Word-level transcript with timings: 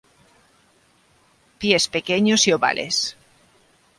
Pies 1.59 1.87
pequeños 1.87 2.47
y 2.47 2.53
ovales. 2.53 3.15